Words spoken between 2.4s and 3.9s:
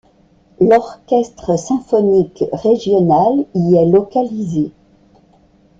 régional y est